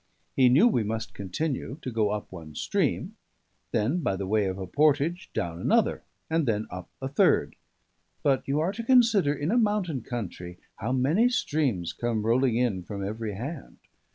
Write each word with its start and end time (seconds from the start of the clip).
He 0.35 0.49
knew 0.49 0.67
we 0.67 0.81
must 0.81 1.13
continue 1.13 1.77
to 1.83 1.91
go 1.91 2.09
up 2.09 2.31
one 2.31 2.55
stream; 2.55 3.17
then, 3.71 3.99
by 3.99 4.15
way 4.15 4.47
of 4.47 4.57
a 4.57 4.65
portage, 4.65 5.29
down 5.31 5.61
another; 5.61 6.01
and 6.27 6.47
then 6.47 6.65
up 6.71 6.89
a 7.03 7.07
third. 7.07 7.55
But 8.23 8.47
you 8.47 8.59
are 8.61 8.71
to 8.71 8.81
consider, 8.83 9.31
in 9.31 9.51
a 9.51 9.59
mountain 9.59 10.01
country, 10.01 10.57
how 10.77 10.91
many 10.91 11.29
streams 11.29 11.93
come 11.93 12.25
rolling 12.25 12.57
in 12.57 12.81
from 12.81 13.05
every 13.05 13.35
hand. 13.35 13.77